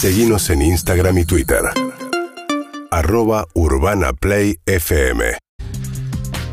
[0.00, 1.58] Seguimos en Instagram y Twitter.
[2.92, 5.38] Arroba Urbana Play FM.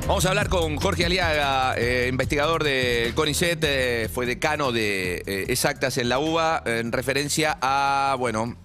[0.08, 5.46] Vamos a hablar con Jorge Aliaga, eh, investigador del CONICET, eh, fue decano de eh,
[5.50, 8.56] exactas en la UBA, en referencia a, bueno,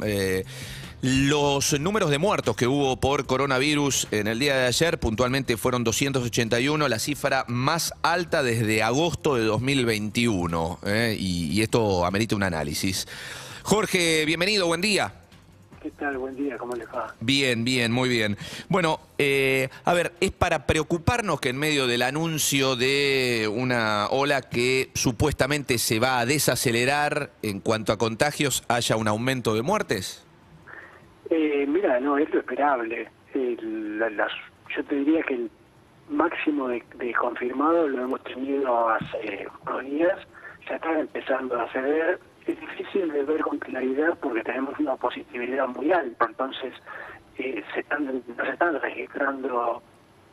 [1.03, 5.85] los números de muertos que hubo por coronavirus en el día de ayer, puntualmente fueron
[5.85, 12.45] 281, la cifra más alta desde agosto de 2021, eh, y, y esto amerita un
[12.45, 13.07] análisis.
[13.63, 15.13] Jorge, bienvenido, buen día.
[15.83, 16.19] ¿Qué tal?
[16.19, 17.15] Buen día, ¿cómo les va?
[17.21, 18.37] Bien, bien, muy bien.
[18.69, 24.43] Bueno, eh, a ver, es para preocuparnos que en medio del anuncio de una ola
[24.43, 30.27] que supuestamente se va a desacelerar en cuanto a contagios, haya un aumento de muertes.
[31.31, 33.09] Eh, mira, no, es lo esperable.
[33.33, 34.33] El- la- las-
[34.77, 35.51] yo te diría que el
[36.11, 40.19] máximo de, de confirmado lo hemos tenido hace unos días,
[40.69, 42.21] ya están empezando a ceder.
[42.47, 46.73] Es difícil de ver con claridad porque tenemos una positividad muy alta, entonces
[47.37, 49.83] eh, se están, no se están registrando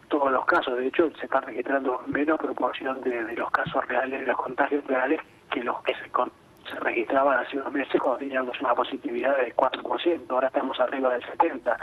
[0.08, 4.22] todos los casos, de hecho se están registrando menos proporción de, de los casos reales,
[4.22, 5.20] de los contagios reales,
[5.52, 6.32] que los que se, con-
[6.70, 11.24] se registraban hace unos meses cuando teníamos una positividad del 4%, ahora estamos arriba del
[11.24, 11.78] 70%.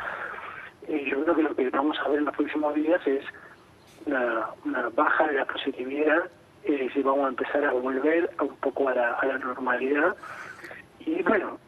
[0.88, 3.24] Eh, yo creo que lo que vamos a ver en los próximos días es
[4.06, 6.30] una, una baja de la positividad,
[6.64, 10.16] es decir, vamos a empezar a volver un poco a la, a la normalidad.
[11.00, 11.58] Y bueno,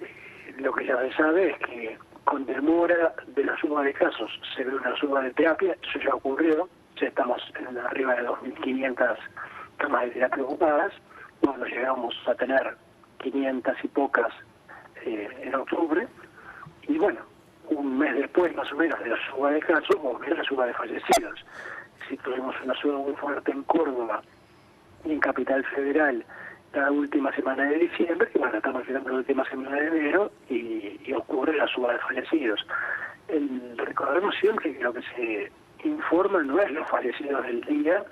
[0.00, 4.30] eh, lo que ya se sabe es que con demora de la suba de casos
[4.54, 6.68] se ve una suba de terapia, eso ya ocurrió,
[7.00, 9.16] ya estamos en arriba de 2.500
[9.78, 10.92] camas de terapia ocupadas,
[11.40, 12.76] cuando llegamos a tener
[13.18, 14.32] 500 y pocas
[15.04, 16.06] eh, en octubre,
[16.88, 17.20] y bueno,
[17.68, 20.74] un mes después más o menos de la suba de casos, volvió la suba de
[20.74, 21.44] fallecidos.
[22.08, 24.20] Si tuvimos una suba muy fuerte en Córdoba
[25.04, 26.24] en Capital Federal
[26.72, 30.30] la última semana de diciembre, que bueno, estamos llegando a la última semana de enero
[30.48, 32.64] y, ocurre la suba de fallecidos.
[33.76, 35.52] Recordemos siempre que lo que se
[35.84, 38.04] informa no es los fallecidos del día,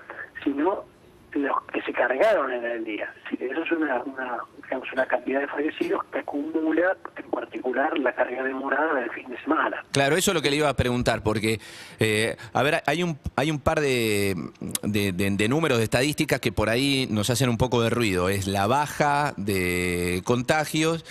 [0.43, 0.83] sino
[1.31, 3.13] los que se cargaron en el día.
[3.31, 4.37] Eso es una, una,
[4.69, 9.39] digamos, una cantidad de fallecidos que acumula en particular la carga demorada del fin de
[9.41, 9.83] semana.
[9.91, 11.59] Claro, eso es lo que le iba a preguntar, porque,
[11.99, 14.35] eh, a ver, hay un, hay un par de,
[14.83, 18.29] de- números, de estadísticas que por ahí nos hacen un poco de ruido.
[18.29, 21.03] Es la baja de contagios,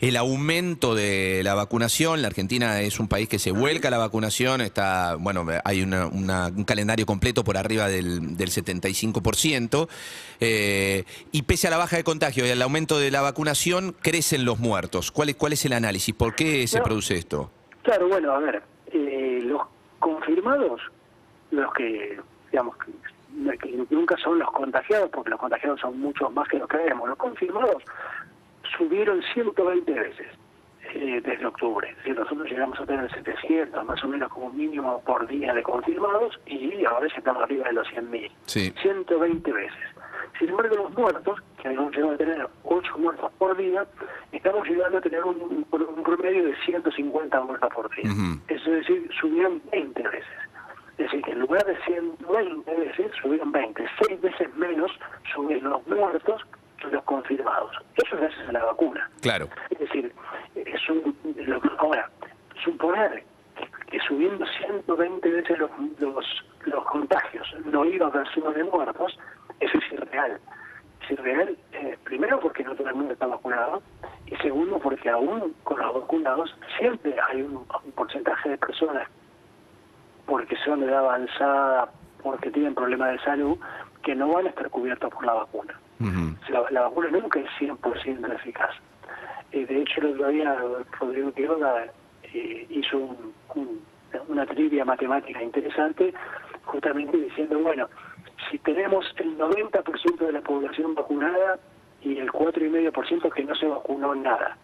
[0.00, 2.20] el aumento de la vacunación.
[2.20, 6.64] La Argentina es un país que se vuelca a la vacunación, está, bueno, hay un
[6.66, 9.88] calendario completo por arriba del, del 75%.
[10.40, 14.44] eh, y pese a la baja de contagio y al aumento de la vacunación, crecen
[14.44, 15.10] los muertos.
[15.12, 16.14] ¿Cuál es, cuál es el análisis?
[16.14, 16.84] ¿Por qué se No.
[16.84, 17.50] produce esto?
[17.82, 18.62] Claro, bueno, a ver,
[18.92, 19.62] eh, los
[19.98, 20.80] confirmados,
[21.50, 26.48] los que, digamos, que, que nunca son los contagiados, porque los contagiados son muchos más
[26.48, 27.82] que los que vemos, los confirmados
[28.76, 30.26] subieron 120 veces
[30.94, 31.88] eh, desde octubre.
[31.90, 35.62] Es decir, nosotros llegamos a tener 700 más o menos como mínimo por día de
[35.62, 38.30] confirmados y ahora ya estamos arriba de los 100.000.
[38.46, 38.72] Sí.
[38.82, 39.78] 120 veces.
[40.38, 43.86] Sin embargo, los muertos, que habíamos llegado a tener 8 muertos por día,
[44.32, 48.10] estamos llegando a tener un, un promedio de 150 muertos por día.
[48.10, 48.40] Ujú.
[48.48, 50.24] Eso es decir, subieron 20 veces.
[50.92, 53.84] Es decir, que en lugar de 120 veces, subieron 20.
[54.06, 54.90] 6 veces menos
[55.34, 56.42] subieron los muertos
[56.78, 57.72] que los confirmados.
[57.96, 59.10] Eso es gracias a la vacuna.
[59.20, 59.48] Claro.
[59.70, 60.12] Es decir,
[60.54, 62.08] es un, lo ahora,
[62.64, 63.24] suponer
[63.56, 66.24] que, que subiendo 120 veces los, los,
[66.64, 69.18] los contagios no iba a haber suba de muertos,
[69.60, 70.38] eso es irreal.
[71.06, 73.82] Es irreal, eh, primero porque no todo el mundo está vacunado,
[74.26, 79.08] y segundo porque aún con los vacunados siempre hay un, un porcentaje de personas
[80.26, 81.88] porque son de edad avanzada,
[82.22, 83.56] porque tienen problemas de salud,
[84.02, 85.78] que no van a estar cubiertos por la vacuna.
[86.00, 86.36] Ujú.
[86.52, 88.74] La, la vacuna nunca es 100% eficaz.
[89.52, 90.56] Eh, de hecho, el otro día
[90.98, 91.84] Rodrigo Quiroga
[92.24, 93.80] eh, hizo un- un-
[94.28, 96.12] una trivia matemática interesante,
[96.64, 97.88] justamente diciendo, bueno,
[98.50, 99.95] si tenemos el 90% de la
[100.46, 101.58] población vacunada
[102.02, 104.56] y el 4,5% que no se vacunó nada,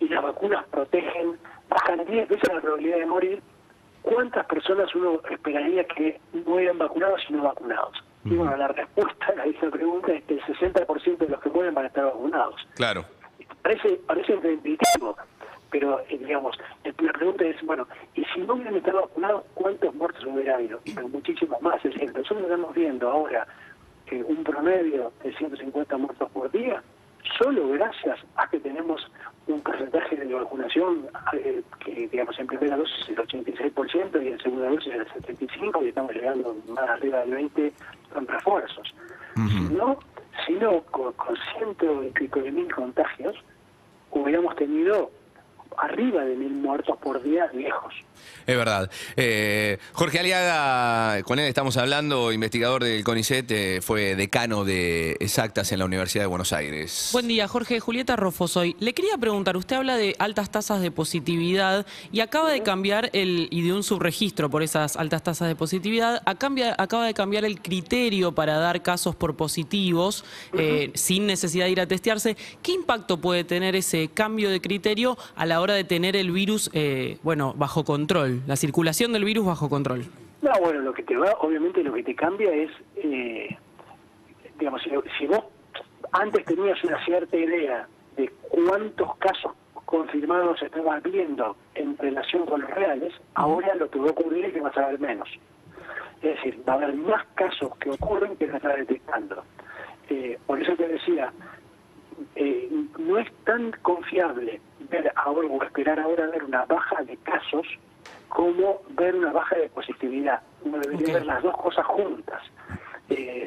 [0.00, 3.42] y las vacunas protegen, bajan 10 veces la probabilidad de morir,
[4.02, 8.02] ¿cuántas personas uno esperaría que mueran vacunados y no vacunados?
[8.24, 11.74] Y bueno, la respuesta a esa pregunta es que el 60% de los que mueren
[11.74, 12.56] van a estar vacunados.
[12.74, 13.04] Claro.
[13.62, 15.16] Parece, parece intuitivo,
[15.70, 20.24] pero eh, digamos, la pregunta es, bueno, ¿y si no hubieran estado vacunados, cuántos muertos
[20.26, 20.80] hubiera habido?
[20.94, 21.76] Pero muchísimos más.
[21.84, 23.46] Es decir, nosotros estamos viendo ahora
[24.10, 26.82] eh, un promedio de 150 muertos por día,
[27.38, 29.06] solo gracias a que tenemos
[29.46, 34.38] un porcentaje de vacunación eh, que, digamos, en primera dosis es el 86% y en
[34.38, 37.72] segunda dosis el 75% y estamos llegando más arriba del 20%
[38.12, 38.94] con refuerzos.
[39.36, 39.98] Si no,
[40.46, 43.36] si no con, con ciento y pico de mil contagios,
[44.10, 45.10] hubiéramos tenido
[45.80, 47.94] arriba de mil muertos por día lejos.
[48.46, 48.90] Es verdad.
[49.16, 55.70] Eh, Jorge Aliaga, con él estamos hablando, investigador del CONICET, eh, fue decano de exactas
[55.72, 57.10] en la Universidad de Buenos Aires.
[57.12, 57.80] Buen día, Jorge.
[57.80, 58.74] Julieta Rofo soy.
[58.80, 63.48] Le quería preguntar, usted habla de altas tasas de positividad y acaba de cambiar el,
[63.50, 68.32] y de un subregistro por esas altas tasas de positividad, acaba de cambiar el criterio
[68.32, 72.36] para dar casos por positivos eh, sin necesidad de ir a testearse.
[72.62, 76.70] ¿Qué impacto puede tener ese cambio de criterio a la hora de tener el virus,
[77.22, 78.42] bueno, bajo control?
[78.46, 80.04] la circulación del virus bajo control.
[80.40, 83.56] No, bueno, lo que te va, obviamente lo que te cambia es, eh,
[84.58, 84.80] digamos,
[85.18, 85.44] si, vos
[86.12, 89.52] antes tenías una cierta idea de cuántos casos
[89.84, 94.52] confirmados estabas viendo en relación con los reales, ahora lo que va a ocurrir es
[94.52, 95.28] que vas a ver menos.
[96.22, 99.42] Es decir, va a haber más casos que ocurren que se está detectando.
[100.08, 101.32] Eh, por eso te decía,
[102.36, 104.60] eh, no es tan confiable
[104.90, 107.66] ver ahora o esperar ahora ver una baja de casos
[108.28, 110.40] como ver una baja de positividad.
[110.62, 112.42] Uno debería ver las dos cosas juntas.
[113.08, 113.46] Eh,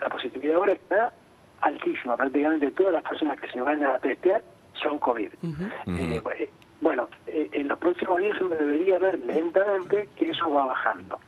[0.00, 1.12] la positividad ahora está
[1.60, 2.16] altísima.
[2.16, 4.42] Prácticamente todas las personas que se van a testear
[4.74, 5.32] son COVID.
[5.42, 6.50] Eh, eh,
[6.80, 11.18] bueno, en los próximos días uno debería ver lentamente que eso va bajando.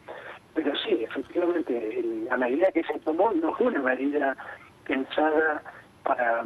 [0.54, 4.36] Pero sí, efectivamente, la medida que se tomó no fue una medida
[4.84, 5.62] pensada
[6.04, 6.44] para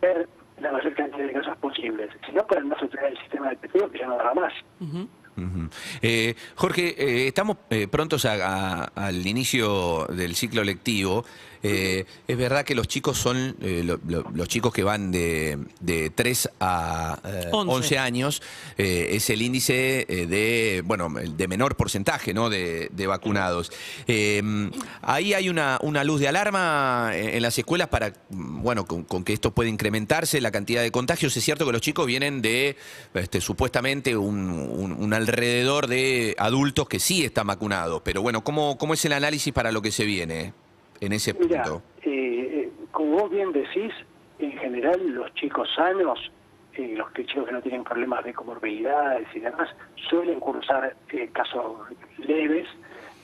[0.00, 0.28] ver
[0.60, 3.98] la mayor cantidad de casos posibles, sino para no saturar el sistema de petróleo que
[3.98, 4.52] ya no da más.
[6.02, 11.24] Eh, Jorge, eh, estamos eh, prontos al inicio del ciclo lectivo.
[11.62, 17.18] es verdad que los chicos son los chicos que van de, de 3 a
[17.52, 17.98] 11.
[17.98, 18.42] años,
[18.76, 22.50] es el índice de bueno de menor porcentaje ¿no?
[22.50, 23.72] de, vacunados.
[25.00, 29.54] ahí hay una, una, luz de alarma en, las escuelas para bueno con, que esto
[29.54, 31.34] puede incrementarse la cantidad de contagios.
[31.34, 32.76] Es cierto que los chicos vienen de
[33.14, 38.02] este, supuestamente un, un alrededor de adultos que sí están vacunados.
[38.02, 40.52] Pero bueno, ¿cómo, cómo es el análisis para lo que se viene
[41.00, 41.82] en ese punto?
[42.02, 43.92] Eh, eh, como vos bien decís,
[44.38, 46.30] en general los chicos sanos,
[46.74, 49.68] eh, los chicos que no tienen problemas de comorbilidades y demás,
[50.08, 50.94] suelen cursar
[51.32, 51.88] casos
[52.18, 52.68] leves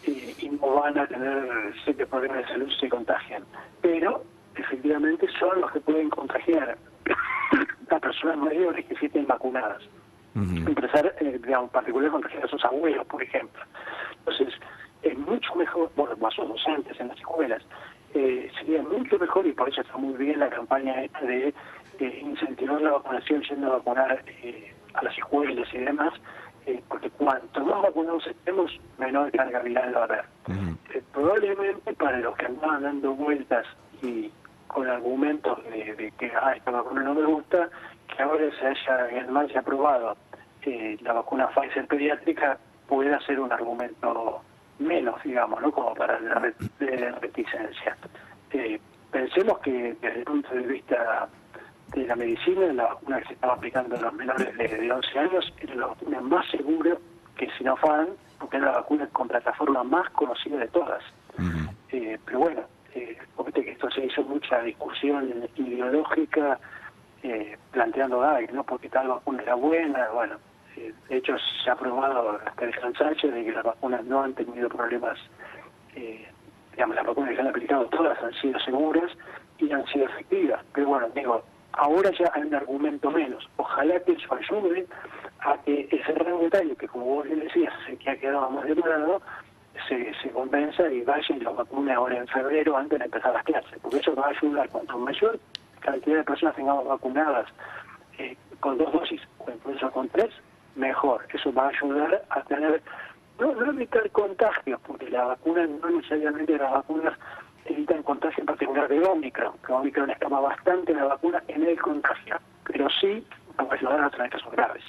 [0.06, 3.44] y no van a tener serios problemas de salud si se contagian.
[3.82, 4.25] Pero
[4.56, 6.79] efectivamente son los que pueden contagiar
[7.91, 9.82] a personas mayores que sí estén vacunadas
[10.34, 13.62] empezar, eh, digamos, particular contagiar a sus abuelos, por ejemplo.
[14.18, 14.54] Entonces,
[15.02, 17.62] es mucho mejor, bueno, más sus docentes en las escuelas,
[18.14, 21.54] eh, sería mucho mejor, y por eso está muy bien la campaña esta de,
[22.00, 26.12] incentivar la vacunación yendo a vacunar eh, a las escuelas y demás,
[26.66, 30.24] eh, porque cuanto más vacunados estemos, menor carga viral va a haber.
[31.12, 33.66] probablemente para los que andaban dando vueltas
[34.02, 34.30] y
[34.66, 37.68] con argumentos de, de que ah, esta vacuna no me gusta,
[38.16, 40.16] que ahora se haya en aprobado
[40.62, 44.42] eh, la vacuna Pfizer pediátrica pueda ser un argumento
[44.78, 45.70] menos, digamos, ¿no?
[45.70, 46.34] Como para la
[47.20, 47.96] reticencia.
[48.52, 48.80] Eh,
[49.10, 51.28] pensemos que desde el punto de vista
[51.94, 55.52] de la medicina, la vacuna que se estaba aplicando en los menores de, 11 años
[55.60, 56.96] era la vacuna más segura
[57.36, 58.08] que Sinopharm,
[58.38, 61.02] porque era la vacuna con plataforma más conocida de todas.
[61.92, 62.62] eh, pero bueno,
[62.94, 63.18] eh,
[63.52, 66.58] que esto se hizo mucha discusión ideológica
[67.22, 70.37] eh, planteando, ay, no porque tal vacuna era buena, bueno,
[70.76, 74.35] eh, de hecho se ha probado hasta el cansancio de que las vacunas no han
[74.35, 75.18] tenido problemas,
[75.94, 76.26] eh,
[76.73, 79.11] digamos, las vacunas que se han aplicado todas han sido seguras
[79.59, 81.42] y han sido efectivas, pero bueno, digo,
[81.73, 84.87] ahora ya hay un argumento menos, ojalá que eso ayude
[85.40, 89.21] a que ese rango etario que como vos bien decías, que ha quedado más demorado,
[89.88, 93.44] se, se convenza y vaya y lo vacune ahora en febrero antes de empezar las
[93.44, 95.38] clases, porque eso va a ayudar cuanto mayor
[95.80, 97.46] cantidad de personas tengamos vacunadas
[98.18, 100.30] eh, con dos dosis o incluso con tres,
[100.76, 101.26] mejor.
[101.32, 102.82] Eso va a ayudar a tener,
[103.38, 107.18] no, no evitar contagios, porque la vacuna no necesariamente las vacunas
[107.64, 112.37] evitan contagio en particular de Omicron, que Omicron escapa bastante la vacuna en el contagio,
[112.64, 113.25] pero sí
[113.58, 114.84] va a ayudar a tener casos graves.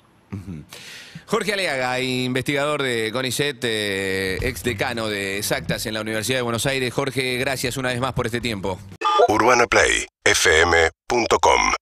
[1.25, 6.65] Jorge Aleaga, investigador de CONICET, eh, ex decano de Exactas en la Universidad de Buenos
[6.65, 6.93] Aires.
[6.93, 8.77] Jorge, gracias una vez más por este tiempo.
[10.27, 11.80] UrbanaPlayFM.com